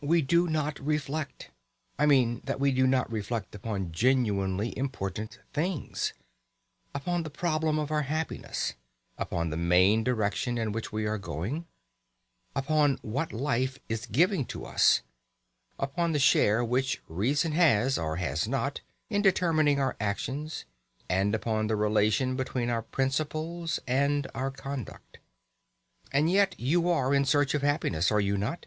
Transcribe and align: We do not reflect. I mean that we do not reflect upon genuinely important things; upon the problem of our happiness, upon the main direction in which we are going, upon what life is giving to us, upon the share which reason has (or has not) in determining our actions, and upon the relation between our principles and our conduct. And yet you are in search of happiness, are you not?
We 0.00 0.22
do 0.22 0.48
not 0.48 0.80
reflect. 0.80 1.50
I 1.98 2.06
mean 2.06 2.40
that 2.44 2.58
we 2.58 2.72
do 2.72 2.86
not 2.86 3.12
reflect 3.12 3.54
upon 3.54 3.92
genuinely 3.92 4.72
important 4.78 5.40
things; 5.52 6.14
upon 6.94 7.22
the 7.22 7.28
problem 7.28 7.78
of 7.78 7.90
our 7.90 8.00
happiness, 8.00 8.72
upon 9.18 9.50
the 9.50 9.58
main 9.58 10.02
direction 10.04 10.56
in 10.56 10.72
which 10.72 10.90
we 10.90 11.06
are 11.06 11.18
going, 11.18 11.66
upon 12.56 12.98
what 13.02 13.30
life 13.34 13.78
is 13.90 14.06
giving 14.06 14.46
to 14.46 14.64
us, 14.64 15.02
upon 15.78 16.12
the 16.12 16.18
share 16.18 16.64
which 16.64 17.02
reason 17.06 17.52
has 17.52 17.98
(or 17.98 18.16
has 18.16 18.48
not) 18.48 18.80
in 19.10 19.20
determining 19.20 19.78
our 19.78 19.96
actions, 20.00 20.64
and 21.10 21.34
upon 21.34 21.66
the 21.66 21.76
relation 21.76 22.36
between 22.36 22.70
our 22.70 22.80
principles 22.80 23.80
and 23.86 24.28
our 24.34 24.50
conduct. 24.50 25.18
And 26.10 26.30
yet 26.30 26.58
you 26.58 26.88
are 26.88 27.12
in 27.14 27.26
search 27.26 27.52
of 27.52 27.60
happiness, 27.60 28.10
are 28.10 28.18
you 28.18 28.38
not? 28.38 28.64